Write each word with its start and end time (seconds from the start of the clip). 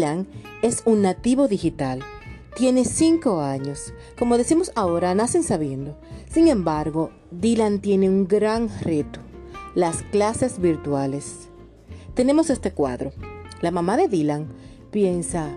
Dylan 0.00 0.26
es 0.62 0.80
un 0.86 1.02
nativo 1.02 1.46
digital. 1.46 2.00
Tiene 2.56 2.86
5 2.86 3.42
años. 3.42 3.92
Como 4.18 4.38
decimos 4.38 4.72
ahora, 4.74 5.14
nacen 5.14 5.42
sabiendo. 5.42 5.94
Sin 6.32 6.48
embargo, 6.48 7.10
Dylan 7.30 7.80
tiene 7.80 8.08
un 8.08 8.26
gran 8.26 8.70
reto, 8.80 9.20
las 9.74 10.00
clases 10.04 10.58
virtuales. 10.58 11.50
Tenemos 12.14 12.48
este 12.48 12.72
cuadro. 12.72 13.12
La 13.60 13.70
mamá 13.70 13.98
de 13.98 14.08
Dylan 14.08 14.48
piensa, 14.90 15.50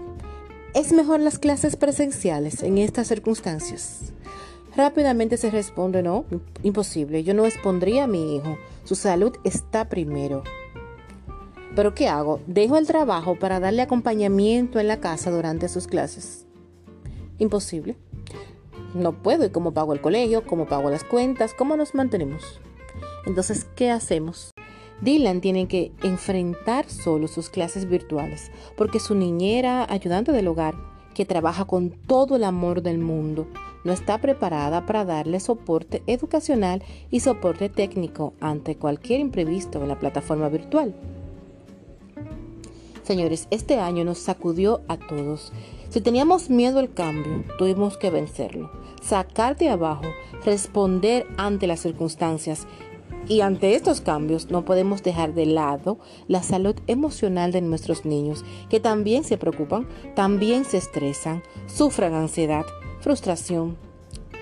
¿es 0.73 0.91
mejor 0.91 1.21
las 1.21 1.39
clases 1.39 1.77
presenciales 1.77 2.63
en 2.63 2.80
estas 2.80 3.07
circunstancias? 3.07 4.12
Rápidamente 4.75 5.38
se 5.38 5.52
responde, 5.52 6.03
no, 6.03 6.25
imposible, 6.63 7.23
yo 7.23 7.34
no 7.34 7.45
expondría 7.45 8.03
a 8.03 8.07
mi 8.07 8.35
hijo, 8.35 8.57
su 8.84 8.95
salud 8.95 9.38
está 9.45 9.88
primero. 9.88 10.44
Pero 11.76 11.95
¿qué 11.95 12.08
hago? 12.08 12.40
Dejo 12.45 12.77
el 12.77 12.86
trabajo 12.86 13.36
para 13.36 13.59
darle 13.59 13.82
acompañamiento 13.82 14.80
en 14.80 14.88
la 14.88 15.00
casa 15.00 15.32
durante 15.32 15.70
sus 15.70 15.88
clases. 15.88 16.46
Imposible. 17.40 17.98
No 18.94 19.13
puedo. 19.13 19.46
¿Y 19.46 19.49
cómo 19.49 19.73
pago 19.73 19.94
el 19.94 20.02
colegio? 20.02 20.46
¿Cómo 20.46 20.68
pago 20.68 20.90
las 20.91 21.04
cuentas? 21.04 21.54
¿Cómo 21.54 21.76
nos 21.76 21.96
mantenemos? 21.96 22.59
Entonces, 23.26 23.66
¿qué 23.76 23.90
hacemos? 23.90 24.52
Dylan 25.02 25.41
tiene 25.41 25.68
que 25.68 25.91
enfrentar 26.04 26.90
solo 26.90 27.27
sus 27.27 27.49
clases 27.49 27.90
virtuales 27.90 28.52
porque 28.77 28.99
su 28.99 29.16
niñera 29.16 29.85
ayudante 29.90 30.32
del 30.32 30.48
hogar, 30.48 30.76
que 31.13 31.26
trabaja 31.26 31.66
con 31.66 31.90
todo 31.90 32.35
el 32.35 32.44
amor 32.44 32.82
del 32.82 32.99
mundo, 32.99 33.48
no 33.84 33.91
está 33.91 34.20
preparada 34.20 34.85
para 34.85 35.05
darle 35.05 35.40
soporte 35.40 36.04
educacional 36.08 36.84
y 37.12 37.20
soporte 37.20 37.70
técnico 37.70 38.34
ante 38.40 38.77
cualquier 38.77 39.20
imprevisto 39.20 39.82
en 39.82 39.90
la 39.90 39.99
plataforma 39.99 40.48
virtual. 40.49 40.96
Señores, 43.04 43.48
este 43.51 43.79
año 43.79 44.05
nos 44.05 44.18
sacudió 44.18 44.82
a 44.87 44.98
todos. 44.98 45.51
Si 45.90 45.99
teníamos 45.99 46.49
miedo 46.49 46.79
al 46.79 46.93
cambio, 46.93 47.43
tuvimos 47.57 47.98
que 47.98 48.09
vencerlo, 48.09 48.71
sacar 49.01 49.57
de 49.57 49.70
abajo, 49.70 50.05
responder 50.46 51.27
ante 51.37 51.68
las 51.68 51.81
circunstancias. 51.81 52.65
Y 53.27 53.41
ante 53.41 53.76
estos 53.76 54.01
cambios 54.01 54.51
no 54.51 54.65
podemos 54.65 55.04
dejar 55.04 55.34
de 55.34 55.46
lado 55.46 55.98
la 56.27 56.43
salud 56.43 56.76
emocional 56.87 57.51
de 57.51 57.62
nuestros 57.62 58.05
niños, 58.05 58.43
que 58.70 58.79
también 58.79 59.24
se 59.24 59.37
preocupan, 59.37 59.87
también 60.15 60.65
se 60.65 60.77
estresan, 60.77 61.43
sufran 61.68 62.13
ansiedad, 62.13 62.65
frustración 63.01 63.77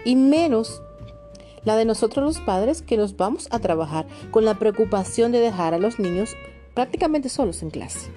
y 0.05 0.15
menos 0.15 0.81
la 1.63 1.75
de 1.75 1.85
nosotros 1.85 2.23
los 2.25 2.45
padres 2.45 2.81
que 2.81 2.97
nos 2.97 3.17
vamos 3.17 3.47
a 3.51 3.59
trabajar 3.59 4.07
con 4.31 4.45
la 4.45 4.55
preocupación 4.55 5.31
de 5.31 5.39
dejar 5.39 5.73
a 5.73 5.79
los 5.79 5.99
niños 5.99 6.35
prácticamente 6.73 7.29
solos 7.29 7.61
en 7.61 7.69
clase. 7.69 8.09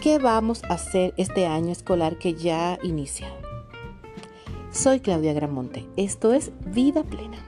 ¿Qué 0.00 0.18
vamos 0.18 0.62
a 0.64 0.74
hacer 0.74 1.14
este 1.16 1.46
año 1.46 1.72
escolar 1.72 2.18
que 2.18 2.34
ya 2.34 2.78
inicia? 2.82 3.28
Soy 4.70 5.00
Claudia 5.00 5.32
Gramonte. 5.32 5.86
Esto 5.96 6.32
es 6.32 6.52
Vida 6.66 7.02
Plena. 7.02 7.38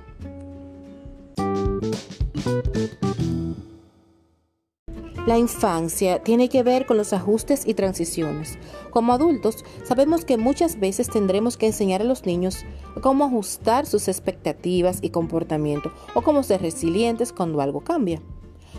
La 5.27 5.37
infancia 5.37 6.23
tiene 6.23 6.49
que 6.49 6.63
ver 6.63 6.87
con 6.87 6.97
los 6.97 7.13
ajustes 7.13 7.67
y 7.67 7.75
transiciones. 7.75 8.59
Como 8.91 9.13
adultos, 9.13 9.63
sabemos 9.85 10.25
que 10.25 10.39
muchas 10.39 10.81
veces 10.81 11.11
tendremos 11.11 11.59
que 11.59 11.67
enseñar 11.67 12.01
a 12.01 12.05
los 12.05 12.25
niños 12.25 12.65
cómo 13.03 13.27
ajustar 13.27 13.85
sus 13.85 14.09
expectativas 14.09 15.01
y 15.03 15.11
comportamiento 15.11 15.93
o 16.15 16.23
cómo 16.23 16.43
ser 16.43 16.63
resilientes 16.63 17.35
cuando 17.35 17.61
algo 17.61 17.83
cambia. 17.83 18.23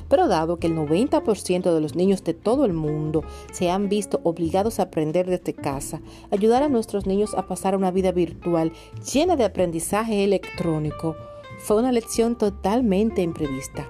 Pero 0.07 0.27
dado 0.27 0.57
que 0.57 0.67
el 0.67 0.75
90% 0.75 1.73
de 1.73 1.81
los 1.81 1.95
niños 1.95 2.23
de 2.23 2.33
todo 2.33 2.65
el 2.65 2.73
mundo 2.73 3.23
se 3.51 3.69
han 3.69 3.89
visto 3.89 4.19
obligados 4.23 4.79
a 4.79 4.83
aprender 4.83 5.27
desde 5.27 5.53
casa, 5.53 6.01
ayudar 6.31 6.63
a 6.63 6.69
nuestros 6.69 7.05
niños 7.05 7.33
a 7.35 7.47
pasar 7.47 7.75
una 7.75 7.91
vida 7.91 8.11
virtual 8.11 8.71
llena 9.13 9.35
de 9.35 9.45
aprendizaje 9.45 10.23
electrónico 10.23 11.15
fue 11.59 11.77
una 11.77 11.91
lección 11.91 12.37
totalmente 12.37 13.21
imprevista. 13.21 13.87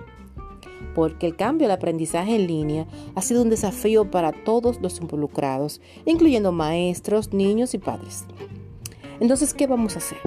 Porque 0.95 1.27
el 1.27 1.35
cambio 1.35 1.67
al 1.67 1.71
aprendizaje 1.71 2.35
en 2.35 2.47
línea 2.47 2.87
ha 3.15 3.21
sido 3.21 3.43
un 3.43 3.49
desafío 3.49 4.09
para 4.09 4.31
todos 4.31 4.81
los 4.81 4.99
involucrados, 4.99 5.79
incluyendo 6.05 6.51
maestros, 6.51 7.31
niños 7.31 7.73
y 7.73 7.77
padres. 7.77 8.25
Entonces, 9.19 9.53
¿qué 9.53 9.67
vamos 9.67 9.95
a 9.95 9.99
hacer? 9.99 10.17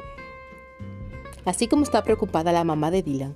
Así 1.45 1.67
como 1.67 1.83
está 1.83 2.05
preocupada 2.05 2.53
la 2.53 2.63
mamá 2.63 2.91
de 2.91 3.03
Dylan, 3.03 3.35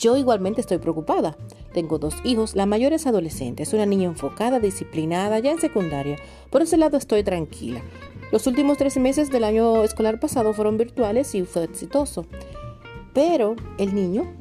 yo 0.00 0.16
igualmente 0.16 0.60
estoy 0.60 0.78
preocupada. 0.78 1.36
Tengo 1.72 1.98
dos 1.98 2.14
hijos, 2.24 2.54
la 2.54 2.66
mayor 2.66 2.92
es 2.92 3.06
adolescente, 3.06 3.62
es 3.62 3.72
una 3.72 3.86
niña 3.86 4.06
enfocada, 4.08 4.60
disciplinada, 4.60 5.38
ya 5.38 5.52
en 5.52 5.60
secundaria. 5.60 6.16
Por 6.50 6.62
ese 6.62 6.76
lado 6.76 6.98
estoy 6.98 7.22
tranquila. 7.22 7.82
Los 8.30 8.46
últimos 8.46 8.78
tres 8.78 8.96
meses 8.98 9.30
del 9.30 9.44
año 9.44 9.82
escolar 9.82 10.20
pasado 10.20 10.52
fueron 10.52 10.76
virtuales 10.76 11.34
y 11.34 11.42
fue 11.42 11.64
exitoso. 11.64 12.26
Pero 13.14 13.56
el 13.78 13.94
niño 13.94 14.32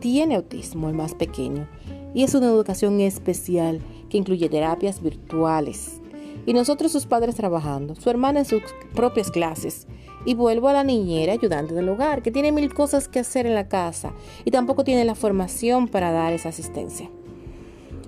tiene 0.00 0.36
autismo, 0.36 0.88
el 0.88 0.94
más 0.94 1.14
pequeño, 1.14 1.68
y 2.14 2.22
es 2.22 2.34
una 2.34 2.46
educación 2.46 3.00
especial 3.00 3.80
que 4.08 4.18
incluye 4.18 4.48
terapias 4.48 5.02
virtuales. 5.02 6.00
Y 6.46 6.52
nosotros 6.52 6.92
sus 6.92 7.06
padres 7.06 7.34
trabajando, 7.34 7.94
su 7.94 8.08
hermana 8.08 8.40
en 8.40 8.44
sus 8.44 8.62
propias 8.94 9.30
clases 9.30 9.86
y 10.28 10.34
vuelvo 10.34 10.68
a 10.68 10.74
la 10.74 10.84
niñera 10.84 11.32
ayudante 11.32 11.72
del 11.72 11.88
hogar, 11.88 12.20
que 12.20 12.30
tiene 12.30 12.52
mil 12.52 12.74
cosas 12.74 13.08
que 13.08 13.18
hacer 13.18 13.46
en 13.46 13.54
la 13.54 13.66
casa 13.66 14.12
y 14.44 14.50
tampoco 14.50 14.84
tiene 14.84 15.06
la 15.06 15.14
formación 15.14 15.88
para 15.88 16.12
dar 16.12 16.34
esa 16.34 16.50
asistencia. 16.50 17.08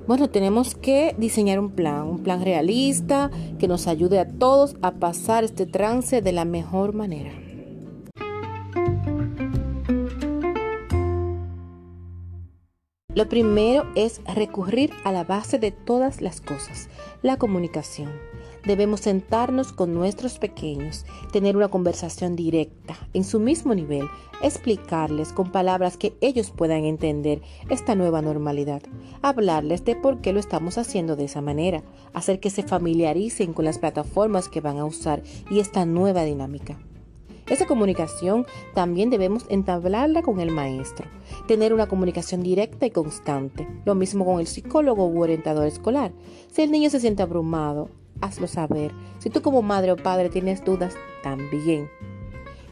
Bueno, 0.06 0.28
tenemos 0.28 0.74
que 0.74 1.14
diseñar 1.16 1.58
un 1.58 1.70
plan, 1.70 2.02
un 2.02 2.22
plan 2.22 2.44
realista 2.44 3.30
que 3.58 3.68
nos 3.68 3.86
ayude 3.86 4.18
a 4.18 4.28
todos 4.28 4.76
a 4.82 4.96
pasar 4.96 5.44
este 5.44 5.64
trance 5.64 6.20
de 6.20 6.32
la 6.32 6.44
mejor 6.44 6.92
manera. 6.92 7.32
Lo 13.20 13.28
primero 13.28 13.84
es 13.96 14.22
recurrir 14.34 14.92
a 15.04 15.12
la 15.12 15.24
base 15.24 15.58
de 15.58 15.72
todas 15.72 16.22
las 16.22 16.40
cosas, 16.40 16.88
la 17.20 17.36
comunicación. 17.36 18.10
Debemos 18.64 19.00
sentarnos 19.00 19.72
con 19.72 19.92
nuestros 19.92 20.38
pequeños, 20.38 21.04
tener 21.30 21.54
una 21.54 21.68
conversación 21.68 22.34
directa, 22.34 22.96
en 23.12 23.24
su 23.24 23.38
mismo 23.38 23.74
nivel, 23.74 24.08
explicarles 24.42 25.34
con 25.34 25.52
palabras 25.52 25.98
que 25.98 26.14
ellos 26.22 26.50
puedan 26.50 26.86
entender 26.86 27.42
esta 27.68 27.94
nueva 27.94 28.22
normalidad, 28.22 28.80
hablarles 29.20 29.84
de 29.84 29.96
por 29.96 30.22
qué 30.22 30.32
lo 30.32 30.40
estamos 30.40 30.78
haciendo 30.78 31.14
de 31.14 31.24
esa 31.26 31.42
manera, 31.42 31.82
hacer 32.14 32.40
que 32.40 32.48
se 32.48 32.62
familiaricen 32.62 33.52
con 33.52 33.66
las 33.66 33.78
plataformas 33.78 34.48
que 34.48 34.62
van 34.62 34.78
a 34.78 34.86
usar 34.86 35.22
y 35.50 35.60
esta 35.60 35.84
nueva 35.84 36.24
dinámica. 36.24 36.78
Esa 37.50 37.66
comunicación 37.66 38.46
también 38.74 39.10
debemos 39.10 39.44
entablarla 39.48 40.22
con 40.22 40.38
el 40.38 40.52
maestro, 40.52 41.08
tener 41.48 41.74
una 41.74 41.88
comunicación 41.88 42.44
directa 42.44 42.86
y 42.86 42.90
constante. 42.92 43.66
Lo 43.84 43.96
mismo 43.96 44.24
con 44.24 44.38
el 44.38 44.46
psicólogo 44.46 45.08
u 45.08 45.20
orientador 45.20 45.66
escolar. 45.66 46.12
Si 46.52 46.62
el 46.62 46.70
niño 46.70 46.90
se 46.90 47.00
siente 47.00 47.24
abrumado, 47.24 47.90
hazlo 48.20 48.46
saber. 48.46 48.92
Si 49.18 49.30
tú 49.30 49.42
como 49.42 49.62
madre 49.62 49.90
o 49.90 49.96
padre 49.96 50.28
tienes 50.28 50.64
dudas, 50.64 50.94
también. 51.24 51.90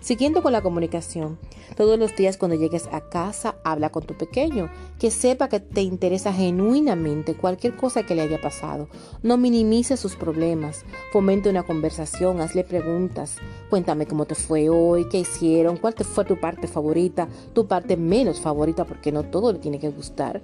Siguiendo 0.01 0.43
con 0.43 0.53
la 0.53 0.63
comunicación, 0.63 1.39
todos 1.77 1.99
los 1.99 2.15
días 2.15 2.37
cuando 2.37 2.57
llegues 2.57 2.89
a 2.93 3.01
casa, 3.01 3.57
habla 3.65 3.91
con 3.91 4.05
tu 4.05 4.15
pequeño, 4.15 4.71
que 4.99 5.11
sepa 5.11 5.49
que 5.49 5.59
te 5.61 5.83
interesa 5.83 6.33
genuinamente 6.33 7.35
cualquier 7.35 7.77
cosa 7.77 8.05
que 8.05 8.15
le 8.15 8.23
haya 8.23 8.41
pasado. 8.41 8.89
No 9.23 9.37
minimice 9.37 9.97
sus 9.97 10.15
problemas, 10.15 10.85
fomente 11.13 11.51
una 11.51 11.65
conversación, 11.65 12.41
hazle 12.41 12.63
preguntas. 12.63 13.37
Cuéntame 13.71 14.07
cómo 14.07 14.25
te 14.25 14.37
fue 14.37 14.69
hoy, 14.69 15.09
qué 15.09 15.19
hicieron, 15.19 15.77
cuál 15.77 15.95
te 15.95 16.05
fue 16.05 16.25
tu 16.25 16.39
parte 16.39 16.69
favorita, 16.69 17.29
tu 17.53 17.67
parte 17.67 17.97
menos 17.97 18.41
favorita, 18.41 18.85
porque 18.85 19.11
no 19.11 19.25
todo 19.25 19.53
le 19.53 19.59
tiene 19.59 19.81
que 19.81 19.91
gustar, 19.91 20.41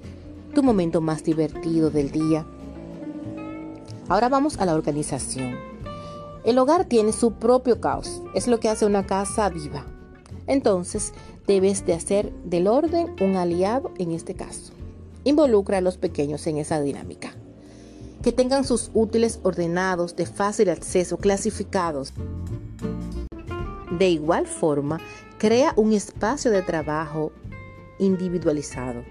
tu 0.52 0.62
momento 0.62 1.00
más 1.00 1.22
divertido 1.22 1.90
del 1.90 2.10
día. 2.10 2.44
Ahora 4.08 4.28
vamos 4.28 4.58
a 4.58 4.66
la 4.66 4.74
organización. 4.74 5.73
El 6.44 6.58
hogar 6.58 6.84
tiene 6.84 7.12
su 7.12 7.32
propio 7.32 7.80
caos, 7.80 8.20
es 8.34 8.46
lo 8.48 8.60
que 8.60 8.68
hace 8.68 8.84
una 8.84 9.06
casa 9.06 9.48
viva. 9.48 9.86
Entonces, 10.46 11.14
debes 11.46 11.86
de 11.86 11.94
hacer 11.94 12.32
del 12.44 12.66
orden 12.66 13.16
un 13.20 13.36
aliado 13.36 13.92
en 13.98 14.12
este 14.12 14.34
caso. 14.34 14.72
Involucra 15.24 15.78
a 15.78 15.80
los 15.80 15.96
pequeños 15.96 16.46
en 16.46 16.58
esa 16.58 16.82
dinámica. 16.82 17.32
Que 18.22 18.30
tengan 18.30 18.64
sus 18.64 18.90
útiles 18.92 19.40
ordenados, 19.42 20.16
de 20.16 20.26
fácil 20.26 20.68
acceso, 20.68 21.16
clasificados. 21.16 22.12
De 23.98 24.10
igual 24.10 24.46
forma, 24.46 25.00
crea 25.38 25.72
un 25.76 25.94
espacio 25.94 26.50
de 26.50 26.60
trabajo 26.60 27.32
individualizado 27.98 29.02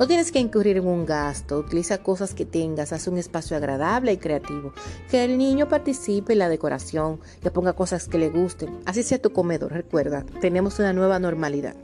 no 0.00 0.06
tienes 0.06 0.32
que 0.32 0.38
incurrir 0.38 0.78
en 0.78 0.86
un 0.86 1.04
gasto, 1.04 1.58
utiliza 1.58 1.98
cosas 1.98 2.32
que 2.32 2.46
tengas, 2.46 2.90
haz 2.94 3.06
un 3.06 3.18
espacio 3.18 3.54
agradable 3.54 4.14
y 4.14 4.16
creativo. 4.16 4.72
Que 5.10 5.24
el 5.24 5.36
niño 5.36 5.68
participe 5.68 6.32
en 6.32 6.38
la 6.38 6.48
decoración, 6.48 7.20
que 7.42 7.50
ponga 7.50 7.74
cosas 7.74 8.08
que 8.08 8.16
le 8.16 8.30
gusten. 8.30 8.80
Así 8.86 9.02
sea 9.02 9.20
tu 9.20 9.30
comedor, 9.34 9.72
recuerda, 9.72 10.24
tenemos 10.40 10.78
una 10.78 10.94
nueva 10.94 11.18
normalidad. 11.18 11.76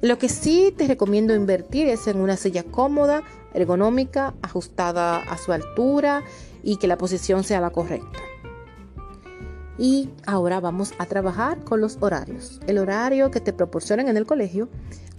Lo 0.00 0.18
que 0.18 0.28
sí 0.28 0.74
te 0.76 0.88
recomiendo 0.88 1.32
invertir 1.32 1.86
es 1.86 2.08
en 2.08 2.20
una 2.20 2.36
silla 2.36 2.64
cómoda, 2.64 3.22
ergonómica, 3.54 4.34
ajustada 4.42 5.18
a 5.18 5.38
su 5.38 5.52
altura 5.52 6.24
y 6.64 6.78
que 6.78 6.88
la 6.88 6.98
posición 6.98 7.44
sea 7.44 7.60
la 7.60 7.70
correcta. 7.70 8.18
Y 9.78 10.10
ahora 10.26 10.58
vamos 10.58 10.92
a 10.98 11.06
trabajar 11.06 11.62
con 11.62 11.80
los 11.80 11.98
horarios. 12.00 12.60
El 12.66 12.78
horario 12.78 13.30
que 13.30 13.40
te 13.40 13.52
proporcionan 13.52 14.08
en 14.08 14.16
el 14.16 14.26
colegio, 14.26 14.68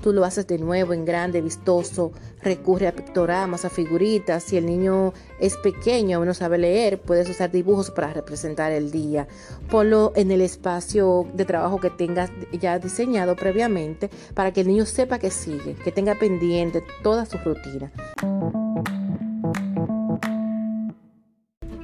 tú 0.03 0.11
lo 0.11 0.25
haces 0.25 0.45
de 0.45 0.59
nuevo 0.59 0.93
en 0.93 1.05
grande, 1.05 1.41
vistoso, 1.41 2.11
recurre 2.41 2.87
a 2.87 2.91
pictogramas, 2.91 3.63
a 3.63 3.69
figuritas. 3.69 4.43
Si 4.43 4.57
el 4.57 4.65
niño 4.65 5.13
es 5.39 5.55
pequeño 5.57 6.19
o 6.19 6.25
no 6.25 6.33
sabe 6.33 6.57
leer, 6.57 6.99
puedes 6.99 7.29
usar 7.29 7.49
dibujos 7.49 7.89
para 7.89 8.13
representar 8.13 8.73
el 8.73 8.91
día. 8.91 9.27
Ponlo 9.71 10.11
en 10.15 10.29
el 10.31 10.41
espacio 10.41 11.25
de 11.33 11.45
trabajo 11.45 11.79
que 11.79 11.89
tengas 11.89 12.29
ya 12.51 12.77
diseñado 12.77 13.35
previamente 13.35 14.09
para 14.33 14.51
que 14.51 14.61
el 14.61 14.67
niño 14.67 14.85
sepa 14.85 15.17
que 15.17 15.31
sigue, 15.31 15.75
que 15.75 15.91
tenga 15.91 16.15
pendiente 16.15 16.83
toda 17.01 17.25
su 17.25 17.37
rutina. 17.37 17.91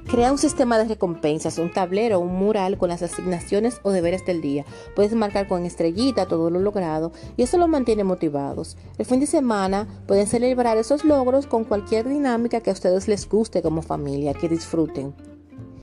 Crea 0.09 0.31
un 0.31 0.39
sistema 0.39 0.79
de 0.79 0.85
recompensas, 0.85 1.59
un 1.59 1.71
tablero, 1.71 2.19
un 2.19 2.33
mural 2.33 2.79
con 2.79 2.89
las 2.89 3.03
asignaciones 3.03 3.79
o 3.83 3.91
deberes 3.91 4.25
del 4.25 4.41
día. 4.41 4.65
Puedes 4.95 5.13
marcar 5.13 5.47
con 5.47 5.67
estrellita 5.67 6.25
todo 6.25 6.49
lo 6.49 6.59
logrado 6.59 7.11
y 7.37 7.43
eso 7.43 7.59
los 7.59 7.69
mantiene 7.69 8.03
motivados. 8.03 8.75
El 8.97 9.05
fin 9.05 9.19
de 9.19 9.27
semana 9.27 9.87
pueden 10.07 10.25
celebrar 10.25 10.77
esos 10.77 11.05
logros 11.05 11.45
con 11.45 11.63
cualquier 11.63 12.09
dinámica 12.09 12.61
que 12.61 12.71
a 12.71 12.73
ustedes 12.73 13.07
les 13.07 13.29
guste 13.29 13.61
como 13.61 13.83
familia, 13.83 14.33
que 14.33 14.49
disfruten. 14.49 15.13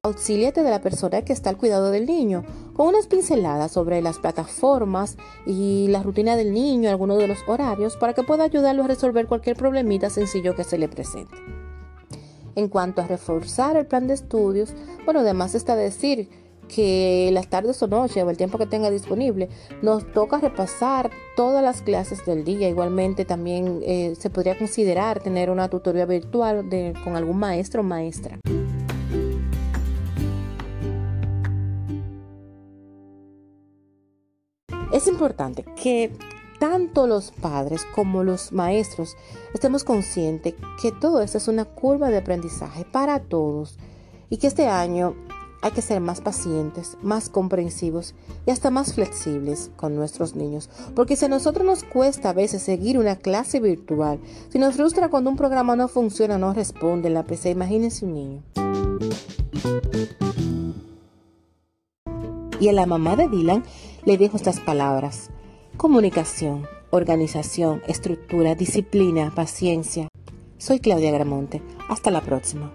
Auxíliate 0.02 0.64
de 0.64 0.70
la 0.70 0.82
persona 0.82 1.22
que 1.22 1.32
está 1.32 1.50
al 1.50 1.56
cuidado 1.56 1.92
del 1.92 2.06
niño, 2.06 2.44
con 2.74 2.88
unas 2.88 3.06
pinceladas 3.06 3.70
sobre 3.70 4.02
las 4.02 4.18
plataformas 4.18 5.16
y 5.46 5.86
la 5.88 6.02
rutina 6.02 6.34
del 6.34 6.52
niño, 6.52 6.90
algunos 6.90 7.18
de 7.18 7.28
los 7.28 7.38
horarios, 7.46 7.96
para 7.96 8.12
que 8.12 8.24
pueda 8.24 8.42
ayudarlo 8.42 8.82
a 8.82 8.88
resolver 8.88 9.28
cualquier 9.28 9.56
problemita 9.56 10.10
sencillo 10.10 10.56
que 10.56 10.64
se 10.64 10.78
le 10.78 10.88
presente. 10.88 11.36
En 12.56 12.68
cuanto 12.68 13.02
a 13.02 13.06
reforzar 13.06 13.76
el 13.76 13.84
plan 13.84 14.06
de 14.06 14.14
estudios, 14.14 14.72
bueno, 15.04 15.20
además 15.20 15.54
está 15.54 15.76
decir 15.76 16.30
que 16.68 17.28
las 17.32 17.48
tardes 17.48 17.82
o 17.82 17.86
noches 17.86 18.24
o 18.24 18.30
el 18.30 18.38
tiempo 18.38 18.56
que 18.56 18.64
tenga 18.66 18.90
disponible, 18.90 19.50
nos 19.82 20.10
toca 20.12 20.38
repasar 20.38 21.10
todas 21.36 21.62
las 21.62 21.82
clases 21.82 22.24
del 22.24 22.44
día. 22.44 22.68
Igualmente 22.68 23.26
también 23.26 23.80
eh, 23.82 24.14
se 24.18 24.30
podría 24.30 24.56
considerar 24.56 25.20
tener 25.20 25.50
una 25.50 25.68
tutoría 25.68 26.06
virtual 26.06 26.66
con 27.04 27.14
algún 27.14 27.38
maestro 27.38 27.82
o 27.82 27.84
maestra. 27.84 28.38
Es 34.92 35.06
importante 35.08 35.62
que 35.82 36.10
tanto 36.58 37.06
los 37.06 37.30
padres 37.30 37.86
como 37.94 38.22
los 38.22 38.52
maestros 38.52 39.16
estemos 39.54 39.84
conscientes 39.84 40.54
que 40.80 40.92
todo 40.92 41.20
esto 41.22 41.38
es 41.38 41.48
una 41.48 41.64
curva 41.64 42.10
de 42.10 42.18
aprendizaje 42.18 42.84
para 42.84 43.20
todos 43.20 43.78
y 44.30 44.38
que 44.38 44.46
este 44.46 44.68
año 44.68 45.14
hay 45.62 45.72
que 45.72 45.82
ser 45.82 46.00
más 46.00 46.20
pacientes, 46.20 46.96
más 47.02 47.28
comprensivos 47.28 48.14
y 48.46 48.50
hasta 48.50 48.70
más 48.70 48.94
flexibles 48.94 49.70
con 49.76 49.96
nuestros 49.96 50.36
niños. 50.36 50.70
Porque 50.94 51.16
si 51.16 51.24
a 51.24 51.28
nosotros 51.28 51.66
nos 51.66 51.82
cuesta 51.82 52.30
a 52.30 52.34
veces 52.34 52.62
seguir 52.62 52.98
una 52.98 53.16
clase 53.16 53.58
virtual, 53.58 54.20
si 54.48 54.58
nos 54.58 54.74
frustra 54.74 55.08
cuando 55.08 55.30
un 55.30 55.36
programa 55.36 55.74
no 55.74 55.88
funciona, 55.88 56.38
no 56.38 56.52
responde 56.52 57.08
en 57.08 57.14
la 57.14 57.24
PC, 57.24 57.50
imagínense 57.50 58.04
un 58.04 58.14
niño. 58.14 58.42
Y 62.60 62.68
a 62.68 62.72
la 62.72 62.86
mamá 62.86 63.16
de 63.16 63.28
Dylan 63.28 63.64
le 64.04 64.16
dejo 64.16 64.36
estas 64.36 64.60
palabras. 64.60 65.30
Comunicación, 65.76 66.66
organización, 66.88 67.82
estructura, 67.86 68.54
disciplina, 68.54 69.30
paciencia. 69.34 70.08
Soy 70.56 70.80
Claudia 70.80 71.10
Gramonte. 71.10 71.60
Hasta 71.90 72.10
la 72.10 72.22
próxima. 72.22 72.72